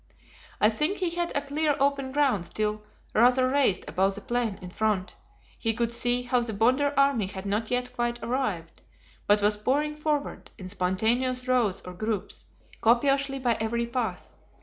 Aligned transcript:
I 0.59 0.71
think 0.71 0.97
he 0.97 1.11
had 1.11 1.31
a 1.37 1.43
clear 1.43 1.75
open 1.79 2.11
ground 2.11 2.47
still 2.47 2.81
rather 3.13 3.47
raised 3.47 3.85
above 3.87 4.15
the 4.15 4.21
plain 4.21 4.57
in 4.59 4.71
front; 4.71 5.13
he 5.59 5.75
could 5.75 5.91
see 5.91 6.23
how 6.23 6.39
the 6.41 6.53
Bonder 6.53 6.91
army 6.97 7.27
had 7.27 7.45
not 7.45 7.69
yet 7.69 7.93
quite 7.93 8.17
arrived, 8.23 8.81
but 9.27 9.43
was 9.43 9.57
pouring 9.57 9.95
forward, 9.95 10.49
in 10.57 10.69
spontaneous 10.69 11.47
rows 11.47 11.81
or 11.81 11.93
groups, 11.93 12.47
copiously 12.81 13.37
by 13.37 13.53
every 13.59 13.85
path. 13.85 14.33